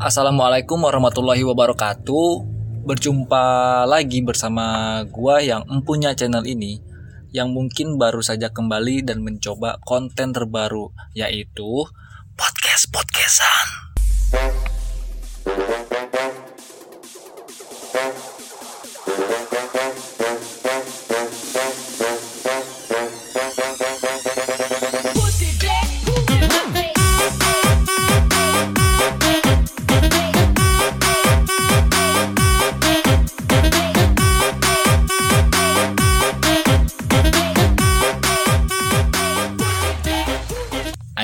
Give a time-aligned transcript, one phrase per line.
[0.00, 2.28] Assalamualaikum warahmatullahi wabarakatuh.
[2.88, 3.44] Berjumpa
[3.84, 6.80] lagi bersama gua yang empunya channel ini
[7.36, 11.84] yang mungkin baru saja kembali dan mencoba konten terbaru yaitu
[12.32, 13.66] podcast podcastan.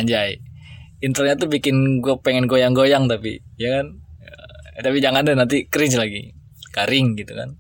[0.06, 0.38] Anjay,
[1.02, 4.06] intronya tuh bikin gue pengen goyang-goyang tapi ya kan,
[4.77, 6.37] Eh, tapi jangan deh nanti cringe lagi,
[6.69, 7.56] garing gitu kan.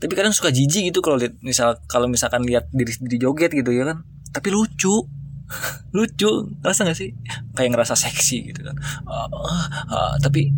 [0.00, 3.68] Tapi kadang suka jijik gitu kalau lihat misal kalau misalkan lihat diri sendiri joget gitu
[3.68, 4.00] ya kan.
[4.32, 5.04] Tapi lucu,
[5.96, 6.30] lucu,
[6.64, 7.12] ngerasa gak sih?
[7.52, 8.76] Kayak ngerasa seksi gitu kan.
[9.04, 10.48] Ah, ah, ah, tapi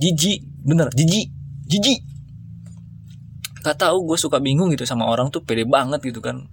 [0.00, 1.28] jijik, bener, jijik,
[1.68, 2.00] jijik.
[3.60, 6.48] Gak tahu gue suka bingung gitu sama orang tuh pede banget gitu kan.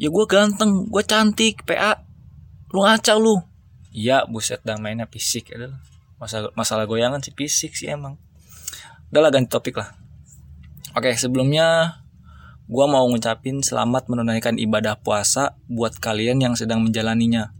[0.00, 2.00] Ya gue ganteng, gue cantik, PA.
[2.72, 3.36] Lu ngaca lu.
[3.92, 5.76] Iya, buset dah mainnya fisik adalah.
[6.16, 8.16] Masalah masalah goyangan sih fisik sih emang.
[9.12, 9.92] Udah lah ganti topik lah.
[10.94, 11.98] Oke, sebelumnya
[12.70, 17.50] gua mau ngucapin selamat menunaikan ibadah puasa buat kalian yang sedang menjalaninya.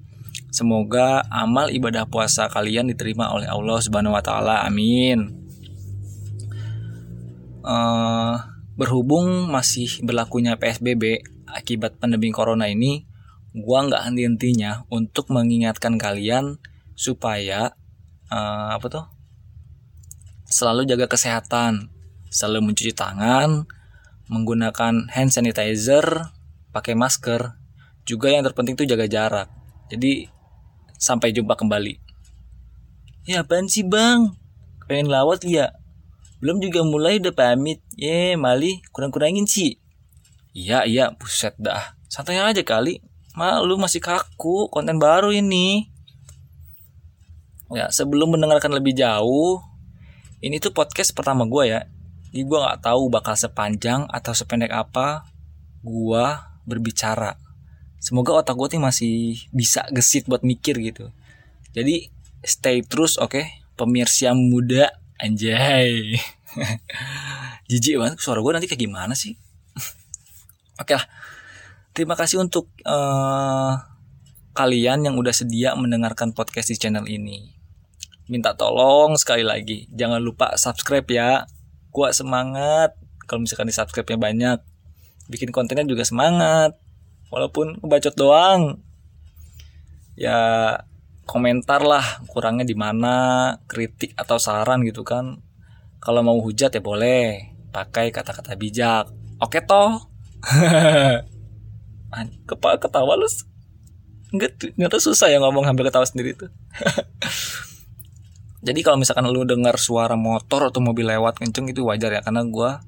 [0.54, 4.62] Semoga amal ibadah puasa kalian diterima oleh Allah Subhanahu wa taala.
[4.62, 5.34] Amin.
[7.66, 8.34] Eh,
[8.78, 11.22] berhubung masih berlakunya PSBB
[11.54, 13.06] akibat pandemi corona ini,
[13.52, 16.62] gua nggak henti-hentinya untuk mengingatkan kalian
[16.94, 17.74] supaya
[18.30, 19.06] eh, apa tuh
[20.50, 21.88] selalu jaga kesehatan,
[22.28, 23.64] selalu mencuci tangan,
[24.30, 26.30] menggunakan hand sanitizer,
[26.70, 27.58] pakai masker,
[28.06, 29.48] juga yang terpenting tuh jaga jarak.
[29.90, 30.30] Jadi
[31.00, 31.98] sampai jumpa kembali.
[33.26, 34.38] Ya apaan sih bang?
[34.86, 35.74] Pengen lawat ya?
[36.38, 37.82] Belum juga mulai udah pamit.
[37.98, 39.79] Ye mali kurang-kurangin sih.
[40.50, 41.94] Iya iya buset dah.
[42.10, 42.98] Santai aja kali.
[43.38, 45.86] Malu masih kaku konten baru ini.
[47.70, 49.62] Ya sebelum mendengarkan lebih jauh,
[50.42, 51.86] ini tuh podcast pertama gue ya.
[52.34, 55.30] Jadi gue nggak tahu bakal sepanjang atau sependek apa
[55.86, 56.26] gue
[56.66, 57.38] berbicara.
[58.02, 61.14] Semoga otak gue tuh masih bisa gesit buat mikir gitu.
[61.70, 62.10] Jadi
[62.42, 63.46] stay terus oke,
[63.78, 64.90] pemirsa muda
[65.22, 66.18] anjay.
[67.70, 69.38] Jijik banget suara gue nanti kayak gimana sih?
[70.80, 71.04] Oke lah.
[71.92, 73.72] Terima kasih untuk eh,
[74.56, 77.52] kalian yang udah sedia mendengarkan podcast di channel ini.
[78.30, 81.44] Minta tolong sekali lagi, jangan lupa subscribe ya.
[81.90, 82.94] Gua semangat
[83.26, 84.58] kalau misalkan di subscribe-nya banyak.
[85.30, 86.74] Bikin kontennya juga semangat.
[87.30, 88.82] Walaupun ngebacot doang.
[90.18, 90.38] Ya
[91.30, 95.38] komentar lah kurangnya di mana, kritik atau saran gitu kan.
[96.02, 99.06] Kalau mau hujat ya boleh, pakai kata-kata bijak.
[99.38, 100.09] Oke toh?
[102.48, 103.28] Kepala ketawa lu
[104.30, 106.50] enggak tuh susah ya ngomong hampir ketawa sendiri tuh.
[108.66, 112.44] Jadi kalau misalkan lu dengar suara motor atau mobil lewat kenceng itu wajar ya karena
[112.44, 112.84] gua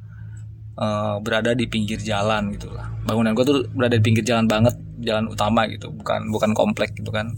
[0.76, 2.92] eh, berada di pinggir jalan gitu lah.
[3.08, 7.08] Bangunan gua tuh berada di pinggir jalan banget, jalan utama gitu, bukan bukan komplek gitu
[7.08, 7.32] kan.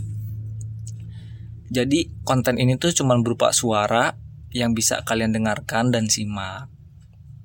[1.71, 4.13] Jadi konten ini tuh cuman berupa suara
[4.55, 6.71] yang bisa kalian dengarkan dan simak.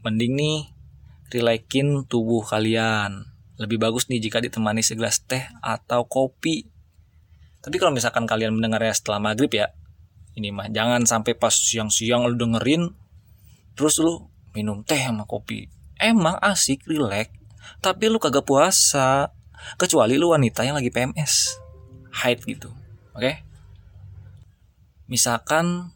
[0.06, 0.57] Mending nih
[1.29, 3.29] relaxin tubuh kalian.
[3.59, 6.66] Lebih bagus nih jika ditemani segelas teh atau kopi.
[7.59, 9.75] Tapi kalau misalkan kalian mendengarnya setelah maghrib ya,
[10.39, 12.95] ini mah jangan sampai pas siang-siang lu dengerin,
[13.75, 15.68] terus lu minum teh sama kopi.
[16.00, 17.35] Emang asik, relax,
[17.84, 19.35] tapi lu kagak puasa.
[19.75, 21.59] Kecuali lu wanita yang lagi PMS,
[22.16, 22.72] haid gitu,
[23.12, 23.44] oke?
[25.12, 25.91] Misalkan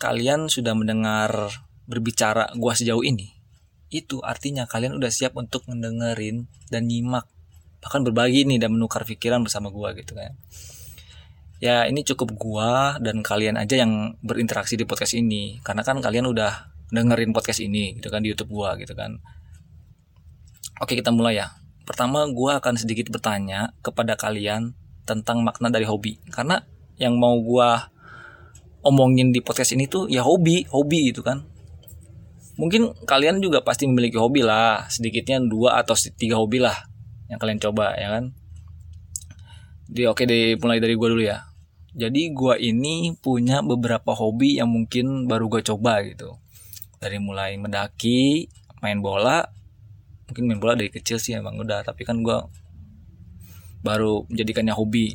[0.00, 1.52] kalian sudah mendengar
[1.84, 3.35] berbicara gua sejauh ini,
[3.90, 7.30] itu artinya kalian udah siap untuk mendengerin dan nyimak
[7.86, 10.34] bahkan berbagi nih dan menukar pikiran bersama gua gitu kan.
[11.62, 16.26] Ya ini cukup gua dan kalian aja yang berinteraksi di podcast ini karena kan kalian
[16.26, 19.22] udah dengerin podcast ini gitu kan di YouTube gua gitu kan.
[20.82, 21.54] Oke kita mulai ya.
[21.86, 24.74] Pertama gua akan sedikit bertanya kepada kalian
[25.06, 26.18] tentang makna dari hobi.
[26.34, 26.58] Karena
[26.98, 27.94] yang mau gua
[28.82, 31.42] omongin di podcast ini tuh ya hobi hobi gitu kan
[32.56, 34.88] mungkin kalian juga pasti memiliki hobi lah.
[34.88, 36.76] Sedikitnya dua atau tiga hobi lah
[37.28, 38.32] yang kalian coba ya kan?
[39.86, 41.46] Di oke deh mulai dari gua dulu ya.
[41.96, 46.36] Jadi gua ini punya beberapa hobi yang mungkin baru gua coba gitu.
[46.98, 48.50] Dari mulai mendaki
[48.82, 49.46] main bola.
[50.26, 52.50] Mungkin main bola dari kecil sih emang udah tapi kan gua
[53.84, 55.14] baru menjadikannya hobi.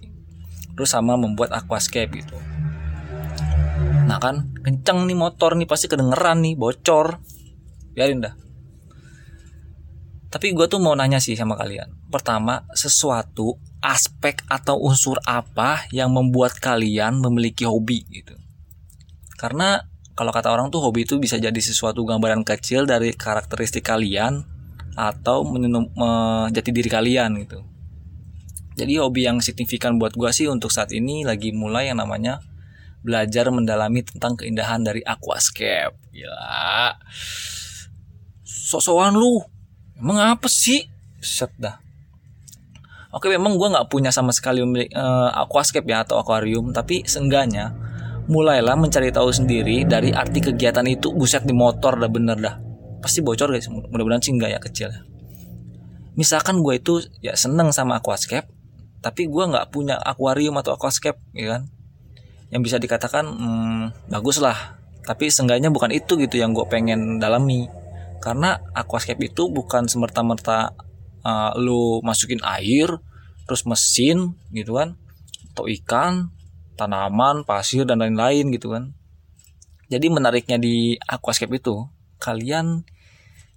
[0.77, 2.39] Terus sama membuat aquascape gitu.
[4.07, 7.23] Nah kan, kenceng nih motor nih pasti kedengeran nih, bocor.
[8.01, 8.33] Biarin dah.
[10.33, 12.09] Tapi gue tuh mau nanya sih sama kalian.
[12.09, 18.33] Pertama, sesuatu aspek atau unsur apa yang membuat kalian memiliki hobi gitu.
[19.38, 19.86] Karena
[20.18, 24.42] kalau kata orang tuh hobi itu bisa jadi sesuatu gambaran kecil dari karakteristik kalian
[24.98, 27.62] atau menjadi diri kalian gitu.
[28.81, 32.42] Jadi hobi yang signifikan buat gue sih untuk saat ini lagi mulai yang namanya
[33.06, 36.01] belajar mendalami tentang keindahan dari aquascape.
[36.09, 36.98] Gila.
[38.71, 39.44] Sosokan lu.
[40.00, 40.88] Emang sih?
[41.19, 41.75] Set dah.
[43.12, 47.75] Oke memang gue nggak punya sama sekali memiliki uh, aquascape ya atau akuarium tapi seenggaknya
[48.31, 52.56] mulailah mencari tahu sendiri dari arti kegiatan itu buset di motor dah bener dah.
[53.03, 54.89] Pasti bocor guys mudah-mudahan sih enggak ya kecil
[56.15, 58.47] misalkan gue itu ya seneng sama aquascape
[59.01, 61.62] tapi gue nggak punya akuarium atau aquascape ya kan?
[62.53, 67.65] Yang bisa dikatakan hmm, bagus lah tapi seenggaknya bukan itu gitu yang gue pengen dalami
[68.21, 70.77] karena aquascape itu bukan semerta-merta
[71.25, 72.88] uh, lu masukin air
[73.50, 74.95] terus mesin gitu kan
[75.51, 76.31] atau ikan
[76.79, 78.95] tanaman pasir dan lain-lain gitu kan.
[79.91, 81.83] Jadi menariknya di aquascape itu
[82.21, 82.88] kalian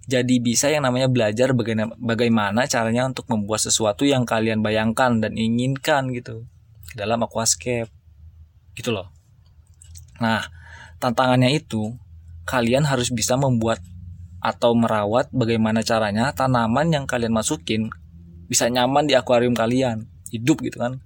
[0.05, 5.33] jadi bisa yang namanya belajar bagaimana, bagaimana caranya untuk membuat sesuatu yang kalian bayangkan dan
[5.33, 6.45] inginkan gitu
[6.93, 7.89] dalam aquascape.
[8.75, 9.09] Gitu loh.
[10.19, 10.43] Nah
[10.99, 11.95] tantangannya itu
[12.45, 13.79] kalian harus bisa membuat
[14.45, 17.89] atau merawat bagaimana caranya tanaman yang kalian masukin
[18.45, 20.05] bisa nyaman di akuarium kalian.
[20.29, 21.01] Hidup gitu kan.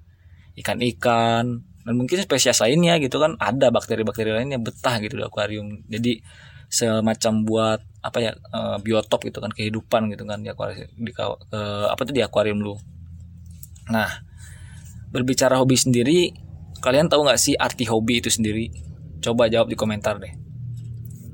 [0.60, 3.40] Ikan-ikan dan mungkin spesies lainnya gitu kan.
[3.40, 5.88] Ada bakteri-bakteri lainnya betah gitu di akuarium.
[5.88, 6.20] Jadi
[6.68, 11.60] semacam buat apa ya e, biotop gitu kan kehidupan gitu kan di akuarium di e,
[11.88, 12.76] apa tuh di akuarium lu.
[13.88, 14.20] Nah
[15.10, 16.30] berbicara hobi sendiri
[16.84, 18.68] kalian tahu nggak sih arti hobi itu sendiri?
[19.24, 20.49] Coba jawab di komentar deh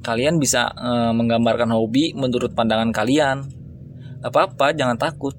[0.05, 3.41] kalian bisa e, menggambarkan hobi menurut pandangan kalian.
[4.21, 5.33] apa-apa, jangan takut.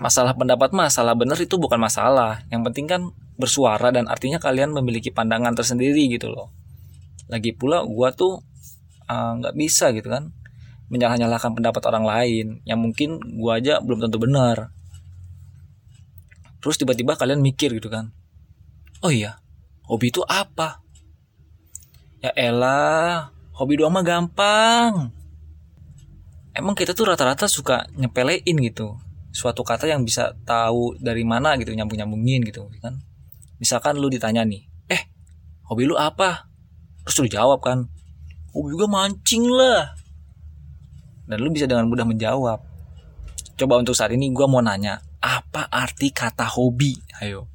[0.00, 2.44] Masalah pendapat masalah benar itu bukan masalah.
[2.52, 3.02] Yang penting kan
[3.36, 6.52] bersuara dan artinya kalian memiliki pandangan tersendiri gitu loh.
[7.28, 8.40] Lagi pula gua tuh
[9.08, 10.32] eh, nggak uh, bisa gitu kan
[10.86, 14.72] menyalah-nyalahkan pendapat orang lain yang mungkin gua aja belum tentu benar.
[16.64, 18.10] Terus tiba-tiba kalian mikir gitu kan.
[19.04, 19.38] Oh iya,
[19.84, 20.80] hobi itu apa?
[22.24, 25.08] Ya elah, hobi doang mah gampang.
[26.52, 28.96] Emang kita tuh rata-rata suka nyepelein gitu.
[29.32, 32.96] Suatu kata yang bisa tahu dari mana gitu nyambung nyambungin gitu kan.
[33.60, 35.08] Misalkan lu ditanya nih eh
[35.68, 36.48] hobi lu apa?
[37.04, 37.88] Terus lu jawab kan
[38.52, 39.92] hobi juga mancing lah.
[41.28, 42.60] Dan lu bisa dengan mudah menjawab.
[43.56, 46.92] Coba untuk saat ini gue mau nanya apa arti kata hobi?
[47.24, 47.48] Ayo.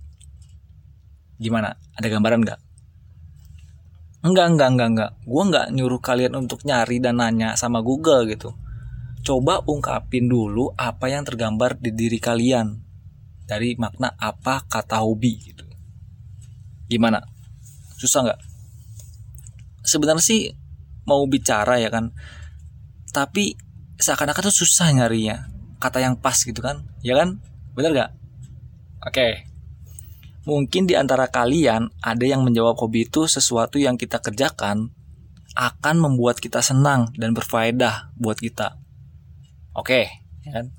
[1.42, 1.74] Gimana?
[1.98, 2.71] Ada gambaran nggak
[4.22, 5.12] Enggak, enggak, enggak, enggak.
[5.26, 8.54] Gue enggak nyuruh kalian untuk nyari dan nanya sama Google gitu.
[9.26, 12.78] Coba ungkapin dulu apa yang tergambar di diri kalian.
[13.50, 15.66] Dari makna apa kata hobi gitu.
[16.86, 17.22] Gimana?
[17.98, 18.40] Susah nggak?
[19.82, 20.54] Sebenarnya sih
[21.10, 22.14] mau bicara ya kan.
[23.10, 23.58] Tapi
[23.98, 25.50] seakan-akan tuh susah nyarinya.
[25.82, 26.86] Kata yang pas gitu kan.
[27.02, 27.42] Ya kan?
[27.74, 28.12] Bener gak?
[29.02, 29.18] Oke.
[29.18, 29.51] Okay.
[30.42, 34.90] Mungkin di antara kalian ada yang menjawab hobi itu sesuatu yang kita kerjakan
[35.54, 38.80] akan membuat kita senang dan berfaedah buat kita.
[39.78, 40.10] Oke,
[40.42, 40.74] ya kan?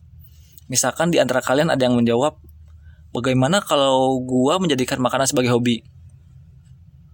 [0.66, 2.40] Misalkan di antara kalian ada yang menjawab,
[3.14, 5.84] bagaimana kalau gua menjadikan makanan sebagai hobi?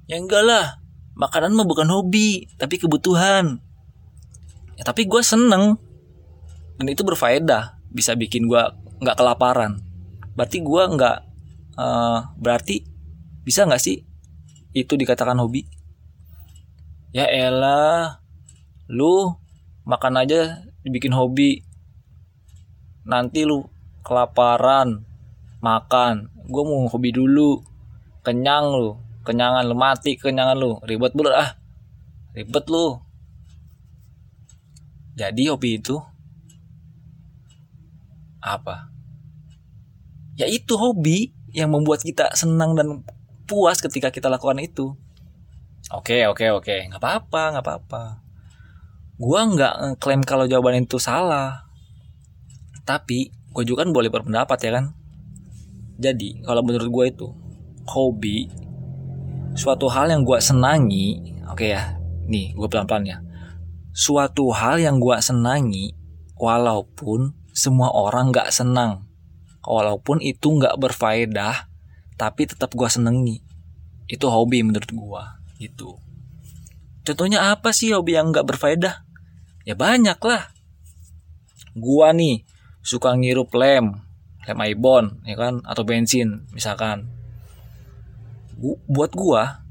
[0.09, 0.81] Ya enggak lah,
[1.21, 3.61] makanan mah bukan hobi, tapi kebutuhan.
[4.79, 5.77] Ya tapi gua seneng
[6.81, 9.83] dan itu berfaedah, bisa bikin gua nggak kelaparan.
[10.39, 11.28] Berarti gua nggak
[11.79, 12.83] uh, berarti
[13.47, 14.03] bisa nggak sih
[14.75, 15.65] itu dikatakan hobi?
[17.15, 18.21] Ya elah
[18.91, 19.39] lu
[19.87, 21.65] makan aja dibikin hobi.
[23.09, 23.65] Nanti lu
[24.05, 25.07] kelaparan
[25.65, 26.29] makan.
[26.51, 27.65] Gue mau hobi dulu.
[28.21, 30.81] Kenyang lu kenyangan lu mati kenyangan lu.
[30.85, 31.51] Ribet bener ah.
[32.33, 32.97] Ribet lu.
[35.17, 36.01] Jadi hobi itu
[38.39, 38.89] apa?
[40.39, 43.03] Ya itu hobi yang membuat kita senang dan
[43.51, 44.95] puas ketika kita lakukan itu.
[45.91, 46.77] Oke oke oke.
[46.87, 48.03] Nggak apa-apa nggak apa-apa.
[49.19, 51.67] Gua nggak klaim kalau jawaban itu salah.
[52.87, 54.95] Tapi gue juga kan boleh berpendapat ya kan?
[55.99, 57.29] Jadi kalau menurut gue itu
[57.89, 58.47] hobi
[59.59, 61.99] suatu hal yang gue senangi oke ya
[62.31, 63.19] nih gue pelan-pelan ya.
[63.91, 65.91] Suatu hal yang gue senangi
[66.39, 69.08] walaupun semua orang nggak senang
[69.67, 71.71] walaupun itu nggak berfaedah
[72.19, 73.41] tapi tetap gue senengi.
[74.11, 75.23] Itu hobi menurut gue
[75.59, 75.99] gitu.
[77.09, 79.09] Contohnya apa sih hobi yang nggak berfaedah?
[79.65, 80.53] Ya banyak lah.
[81.73, 82.45] Gua nih
[82.85, 83.97] suka ngirup lem
[84.45, 85.65] lem ibon ya kan?
[85.65, 87.09] Atau bensin misalkan.
[88.61, 89.65] Gua, buat gua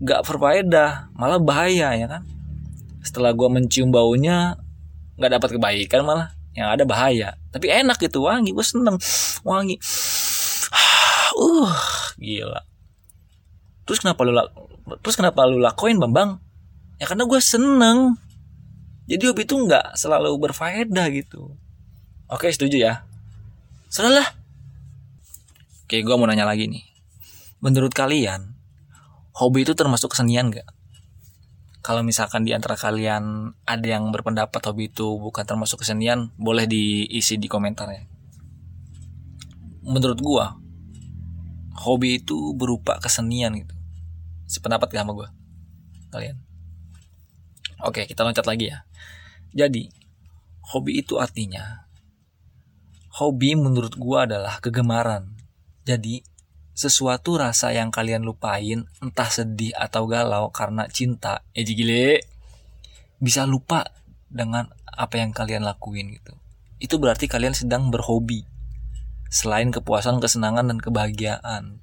[0.00, 2.24] nggak berfaedah malah bahaya ya kan?
[3.04, 4.56] Setelah gua mencium baunya
[5.20, 6.32] nggak dapat kebaikan malah.
[6.56, 8.96] Yang ada bahaya tapi enak gitu wangi gue seneng.
[9.44, 9.76] Wangi.
[11.38, 11.70] Uh
[12.18, 12.66] gila.
[13.86, 14.34] Terus kenapa lu
[15.00, 16.42] terus kenapa lu lakuin bambang?
[16.98, 18.18] Ya karena gue seneng.
[19.08, 21.54] Jadi hobi itu nggak selalu berfaedah gitu.
[22.28, 22.94] Oke setuju ya?
[23.88, 24.28] Salah
[25.86, 26.84] oke gue mau nanya lagi nih.
[27.62, 28.58] Menurut kalian
[29.38, 30.66] hobi itu termasuk kesenian gak
[31.80, 37.38] kalau misalkan di antara kalian ada yang berpendapat hobi itu bukan termasuk kesenian boleh diisi
[37.38, 38.02] di komentar ya
[39.88, 40.58] menurut gua
[41.78, 43.74] hobi itu berupa kesenian gitu.
[44.48, 45.28] Sependapat gak sama gua?
[46.10, 46.36] Kalian?
[47.86, 48.82] Oke kita loncat lagi ya.
[49.54, 49.88] Jadi
[50.74, 51.88] hobi itu artinya
[53.16, 55.38] hobi menurut gua adalah kegemaran.
[55.86, 56.20] Jadi
[56.78, 62.22] sesuatu rasa yang kalian lupain, entah sedih atau galau karena cinta, eh gile,
[63.18, 63.90] bisa lupa
[64.30, 66.38] dengan apa yang kalian lakuin gitu.
[66.78, 68.46] Itu berarti kalian sedang berhobi.
[69.26, 71.82] Selain kepuasan, kesenangan, dan kebahagiaan.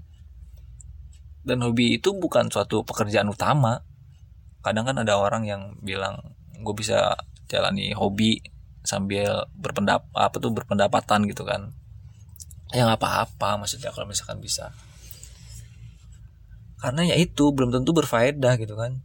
[1.43, 3.83] Dan hobi itu bukan suatu pekerjaan utama.
[4.63, 7.19] Kadang kan ada orang yang bilang, gue bisa
[7.51, 8.39] jalani hobi
[8.87, 11.73] sambil berpendapat apa tuh berpendapatan gitu kan
[12.73, 14.73] ya nggak apa-apa maksudnya kalau misalkan bisa
[16.85, 19.01] karena ya itu belum tentu berfaedah gitu kan.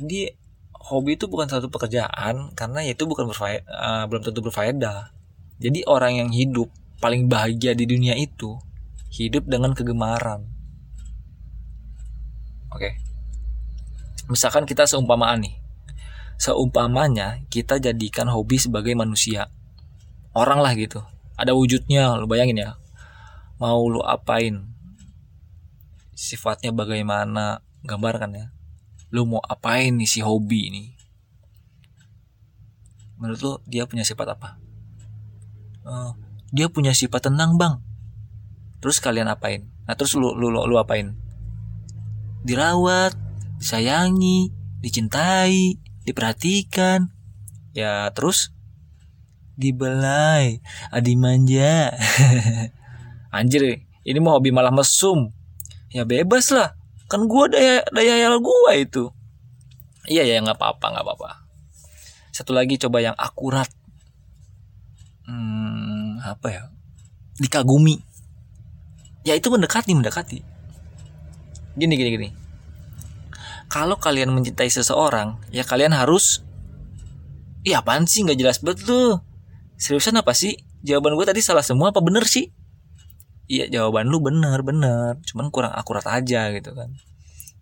[0.00, 0.32] Jadi
[0.72, 5.12] hobi itu bukan satu pekerjaan karena ya itu bukan berfaedah uh, belum tentu berfaedah.
[5.60, 8.56] Jadi orang yang hidup paling bahagia di dunia itu
[9.12, 10.48] hidup dengan kegemaran.
[12.72, 12.96] Oke.
[14.32, 15.60] Misalkan kita seumpamaan nih.
[16.40, 19.52] Seumpamanya kita jadikan hobi sebagai manusia.
[20.32, 21.04] Orang lah gitu.
[21.36, 22.70] Ada wujudnya lu bayangin ya.
[23.60, 24.72] Mau lu apain
[26.12, 28.46] sifatnya bagaimana gambarkan ya.
[29.12, 30.84] Lu mau apain nih si hobi ini?
[33.20, 34.56] Menurut lu dia punya sifat apa?
[35.84, 36.16] Uh,
[36.54, 37.78] dia punya sifat tenang bang.
[38.80, 39.68] Terus kalian apain?
[39.84, 41.14] Nah terus lu lu lu, lu apain?
[42.42, 43.14] Dirawat
[43.60, 44.50] disayangi
[44.80, 47.12] dicintai diperhatikan.
[47.76, 48.50] Ya terus?
[49.54, 51.92] Dibelai adi manja.
[53.36, 55.30] Anjir ini mau hobi malah mesum
[55.92, 56.74] ya bebas lah.
[57.06, 59.04] Kan gue daya daya yal gue itu.
[60.08, 61.30] Iya ya nggak apa-apa nggak apa-apa.
[62.32, 63.68] Satu lagi coba yang akurat.
[65.28, 66.62] Hmm, apa ya?
[67.38, 68.00] Dikagumi.
[69.22, 70.40] Ya itu mendekati mendekati.
[71.76, 72.28] Gini gini gini.
[73.68, 76.40] Kalau kalian mencintai seseorang ya kalian harus
[77.62, 78.24] iya apaan sih?
[78.24, 79.20] Nggak jelas betul.
[79.76, 80.56] Seriusan apa sih?
[80.82, 82.50] Jawaban gue tadi salah semua apa bener sih
[83.50, 86.90] iya jawaban lu bener bener cuman kurang akurat aja gitu kan.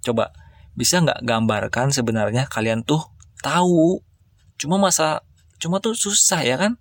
[0.00, 0.32] Coba
[0.76, 3.00] bisa nggak gambarkan sebenarnya kalian tuh
[3.44, 4.00] tahu?
[4.60, 5.24] Cuma masa
[5.60, 6.76] cuma tuh susah ya kan?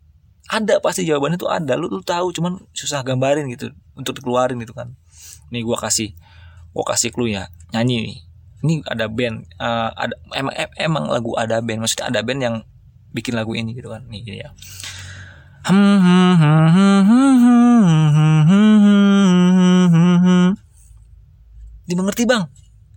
[0.50, 1.77] Ada pasti jawabannya tuh ada.
[1.77, 3.70] Lu, lu tahu cuman susah gambarin gitu.
[3.94, 4.96] Untuk dikeluarin gitu kan.
[5.53, 6.15] Nih gua kasih
[6.74, 7.51] gua kasih clue ya.
[7.75, 8.18] Nyanyi nih.
[8.60, 11.86] Ini ada band uh, ada emang emang lagu ada band.
[11.86, 12.56] Maksudnya ada band yang
[13.15, 14.03] bikin lagu ini gitu kan.
[14.10, 14.51] Nih gini ya
[21.89, 22.46] Dimengerti bang?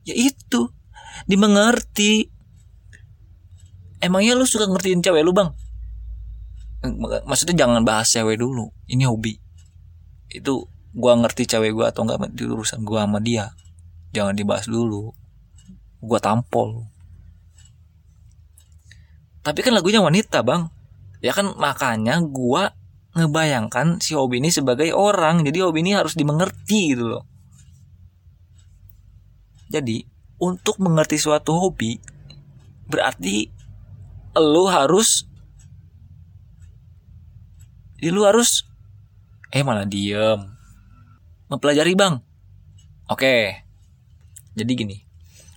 [0.05, 0.69] Ya itu.
[1.25, 2.29] Dimengerti.
[4.05, 5.49] Emangnya lu suka ngertiin cewek lu bang?
[7.25, 8.69] Maksudnya jangan bahas cewek dulu.
[8.85, 9.41] Ini hobi.
[10.29, 13.57] Itu gua ngerti cewek gua atau enggak itu urusan gua sama dia.
[14.13, 15.17] Jangan dibahas dulu.
[16.05, 16.85] Gua tampol.
[19.41, 20.69] Tapi kan lagunya wanita bang.
[21.25, 22.77] Ya kan makanya gua
[23.17, 25.47] ngebayangkan si hobi ini sebagai orang.
[25.47, 27.32] Jadi hobi ini harus dimengerti gitu loh
[29.73, 30.05] jadi
[30.37, 31.97] untuk mengerti suatu hobi
[32.93, 33.49] berarti
[34.37, 35.25] lu harus
[37.97, 38.69] ya lu harus
[39.53, 40.41] eh malah diem.
[41.49, 42.17] Mempelajari bang.
[43.09, 43.61] Oke.
[44.57, 44.97] Jadi gini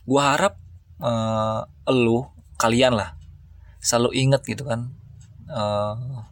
[0.06, 0.54] gua harap
[1.02, 2.30] uh, lu
[2.62, 3.18] kalian lah
[3.82, 4.94] selalu inget gitu kan
[5.50, 6.24] uh,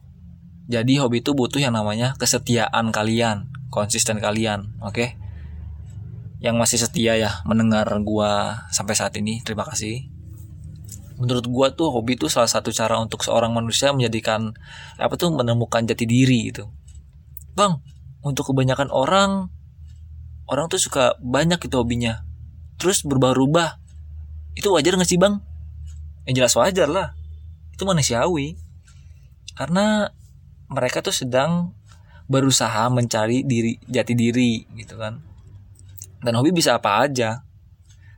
[0.70, 4.96] jadi hobi itu butuh yang namanya kesetiaan kalian konsisten kalian oke?
[4.96, 5.10] okay?
[6.44, 9.40] Yang masih setia ya mendengar gua sampai saat ini.
[9.48, 10.12] Terima kasih.
[11.16, 14.52] Menurut gua tuh hobi itu salah satu cara untuk seorang manusia menjadikan
[15.00, 16.68] apa tuh menemukan jati diri itu
[17.54, 17.80] bang
[18.26, 19.48] untuk kebanyakan orang
[20.52, 22.28] orang tuh suka banyak itu hobinya.
[22.76, 23.80] Terus berubah-ubah.
[24.54, 25.40] Itu wajar gak sih bang?
[26.28, 27.16] Ya jelas wajar lah.
[27.72, 28.60] Itu manusiawi.
[29.56, 30.12] Karena
[30.68, 31.72] mereka tuh sedang
[32.28, 35.33] berusaha mencari diri jati diri gitu kan
[36.24, 37.44] dan hobi bisa apa aja.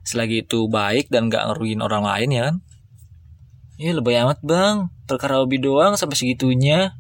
[0.06, 2.56] Selagi itu baik dan gak ngeruin orang lain ya kan?
[3.76, 4.88] Ya lebih amat bang.
[5.10, 6.96] Perkara hobi doang sampai segitunya.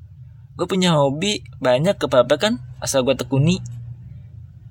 [0.57, 2.59] Gue punya hobi banyak ke apa kan?
[2.83, 3.63] Asal gue tekuni.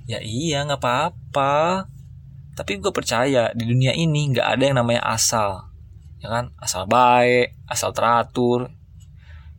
[0.04, 1.88] Ya iya nggak apa-apa.
[2.58, 5.70] Tapi gue percaya di dunia ini nggak ada yang namanya asal.
[6.20, 6.52] Ya kan?
[6.60, 8.68] Asal baik asal teratur.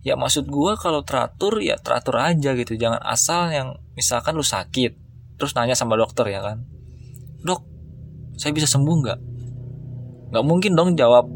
[0.06, 2.78] Ya maksud gue kalau teratur ya teratur aja gitu.
[2.78, 5.05] Jangan asal yang misalkan lu sakit
[5.36, 6.64] terus nanya sama dokter ya kan?
[7.44, 7.62] Dok
[8.36, 9.20] saya bisa sembuh nggak?
[10.32, 11.28] Nggak mungkin dong jawab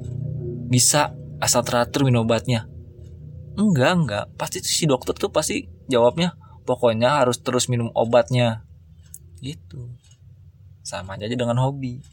[0.69, 2.67] bisa asal teratur minum obatnya.
[3.55, 4.25] Enggak enggak.
[4.35, 6.35] Pasti si dokter tuh pasti jawabnya
[6.67, 8.67] pokoknya harus terus minum obatnya.
[9.39, 9.95] Gitu.
[10.83, 12.03] Sama aja dengan hobi.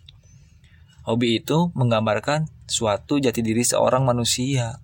[1.07, 4.83] Hobi itu menggambarkan suatu jati diri seorang manusia.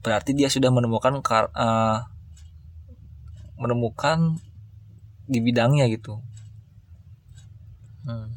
[0.00, 1.98] Berarti dia sudah menemukan uh,
[3.60, 4.40] menemukan
[5.26, 6.18] di bidangnya gitu.
[8.02, 8.34] Hmm.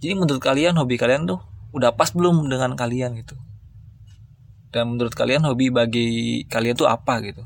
[0.00, 1.44] jadi menurut kalian hobi kalian tuh
[1.76, 3.36] udah pas belum dengan kalian gitu?
[4.72, 6.08] Dan menurut kalian hobi bagi
[6.48, 7.44] kalian tuh apa gitu?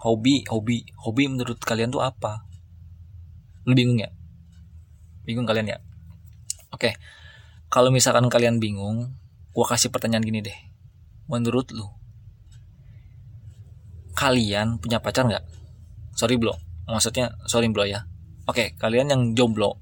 [0.00, 2.48] Hobi hobi hobi menurut kalian tuh apa?
[3.68, 4.08] Lu bingung ya?
[5.28, 5.78] Bingung kalian ya?
[6.72, 6.96] Oke.
[7.68, 9.12] Kalau misalkan kalian bingung
[9.52, 10.58] gue kasih pertanyaan gini deh.
[11.28, 11.84] Menurut lu
[14.16, 15.44] kalian punya pacar nggak?
[16.16, 16.56] Sorry bro
[16.88, 18.08] maksudnya sorry bro ya.
[18.48, 19.76] Oke kalian yang jomblo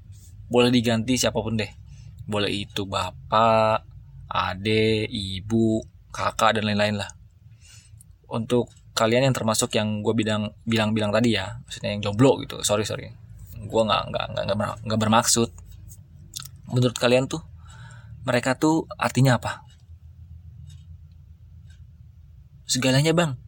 [0.51, 1.71] boleh diganti siapa pun deh.
[2.27, 3.87] Boleh itu bapak
[4.27, 5.79] ade ibu
[6.11, 7.09] kakak dan lain-lain lah.
[8.27, 12.59] Untuk kalian yang termasuk yang gue bilang bilang bilang tadi ya maksudnya yang jomblo gitu.
[12.65, 13.07] Sorry sorry.
[13.55, 15.49] Gue nggak nggak nggak nggak bermaksud.
[16.67, 17.39] Menurut kalian tuh
[18.27, 19.63] mereka tuh artinya apa?
[22.65, 23.44] Segalanya bang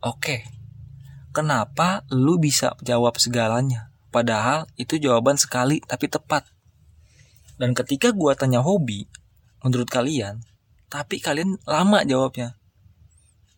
[0.00, 0.60] oke
[1.30, 3.94] kenapa lu bisa jawab segalanya?
[4.10, 6.42] Padahal itu jawaban sekali tapi tepat.
[7.56, 9.06] Dan ketika gua tanya hobi
[9.62, 10.42] menurut kalian
[10.90, 12.58] tapi kalian lama jawabnya.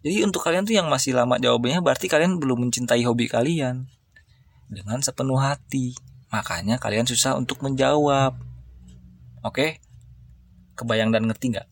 [0.04, 3.88] Jadi untuk kalian tuh yang masih lama jawabannya berarti kalian belum mencintai hobi kalian.
[4.68, 5.96] Dengan sepenuh hati.
[6.32, 8.36] Makanya kalian susah untuk menjawab.
[9.46, 9.80] Oke?
[10.76, 11.71] Kebayang dan ngerti nggak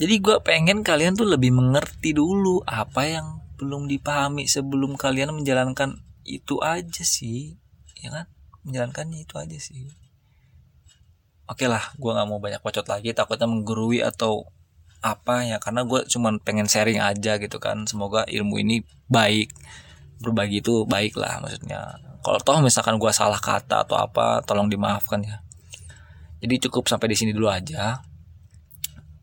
[0.00, 6.00] jadi gue pengen kalian tuh lebih mengerti dulu apa yang belum dipahami sebelum kalian menjalankan
[6.24, 7.60] itu aja sih.
[8.00, 8.26] Ya kan?
[8.64, 9.92] Menjalankannya itu aja sih.
[11.44, 13.12] Oke lah gue nggak mau banyak pacot lagi.
[13.12, 14.48] Takutnya menggurui atau
[15.04, 17.84] apa ya karena gue cuman pengen sharing aja gitu kan.
[17.84, 18.80] Semoga ilmu ini
[19.12, 19.52] baik.
[20.24, 22.00] Berbagi itu baik lah maksudnya.
[22.24, 25.44] Kalau toh misalkan gue salah kata atau apa tolong dimaafkan ya.
[26.40, 28.00] Jadi cukup sampai di sini dulu aja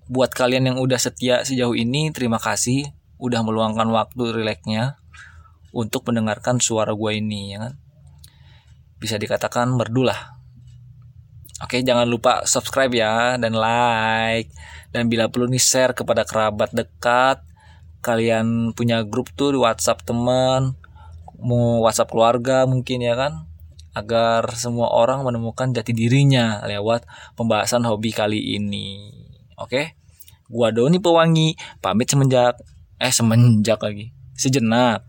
[0.07, 4.95] buat kalian yang udah setia sejauh ini terima kasih udah meluangkan waktu rileknya
[5.75, 7.73] untuk mendengarkan suara gue ini ya kan?
[8.97, 10.39] Bisa dikatakan merdu lah.
[11.59, 14.49] Oke jangan lupa subscribe ya dan like.
[14.95, 17.43] Dan bila perlu nih share kepada kerabat dekat.
[17.99, 20.77] Kalian punya grup tuh di WhatsApp teman
[21.37, 23.45] mau WhatsApp keluarga mungkin ya kan?
[23.91, 29.26] Agar semua orang menemukan jati dirinya lewat pembahasan hobi kali ini
[29.57, 29.97] Oke.
[30.47, 32.61] Gua Doni Pewangi pamit semenjak
[33.01, 34.13] eh semenjak lagi.
[34.37, 35.01] Sejenak.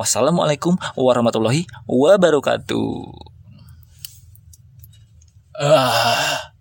[0.00, 3.12] Wassalamualaikum warahmatullahi wabarakatuh.
[5.54, 6.53] Ah.